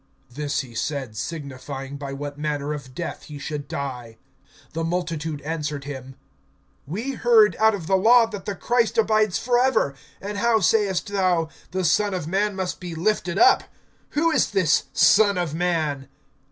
(33)This 0.33 0.61
he 0.61 0.73
said, 0.73 1.15
signifying 1.15 1.95
by 1.95 2.11
what 2.11 2.35
manner 2.39 2.73
of 2.73 2.95
death 2.95 3.25
he 3.25 3.37
should 3.37 3.67
die. 3.67 4.17
(34)The 4.73 4.87
multitude 4.87 5.41
answered 5.41 5.83
him: 5.83 6.15
We 6.87 7.11
heard 7.11 7.55
out 7.59 7.75
of 7.75 7.85
the 7.85 7.95
law 7.95 8.25
that 8.25 8.45
the 8.45 8.55
Christ 8.55 8.97
abides 8.97 9.37
forever; 9.37 9.93
and 10.19 10.39
how 10.39 10.59
sayest 10.59 11.05
thou: 11.09 11.49
The 11.69 11.85
Son 11.85 12.15
of 12.15 12.27
man 12.27 12.55
must 12.55 12.79
be 12.79 12.95
lifted 12.95 13.37
up? 13.37 13.65
Who 14.17 14.31
is 14.31 14.49
this 14.49 14.85
Son 14.91 15.37
of 15.37 15.53
man? 15.53 16.07